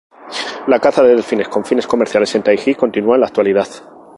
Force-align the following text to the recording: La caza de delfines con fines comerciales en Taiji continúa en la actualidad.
La 0.65 0.79
caza 0.79 1.03
de 1.03 1.09
delfines 1.09 1.47
con 1.47 1.63
fines 1.63 1.85
comerciales 1.85 2.33
en 2.33 2.41
Taiji 2.41 2.73
continúa 2.73 3.17
en 3.17 3.21
la 3.21 3.27
actualidad. 3.27 3.67